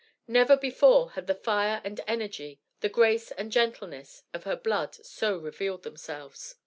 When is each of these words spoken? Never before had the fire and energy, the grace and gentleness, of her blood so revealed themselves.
Never 0.27 0.57
before 0.57 1.11
had 1.11 1.27
the 1.27 1.35
fire 1.35 1.79
and 1.83 2.01
energy, 2.07 2.59
the 2.79 2.89
grace 2.89 3.29
and 3.29 3.51
gentleness, 3.51 4.23
of 4.33 4.45
her 4.45 4.55
blood 4.55 4.95
so 4.95 5.37
revealed 5.37 5.83
themselves. 5.83 6.55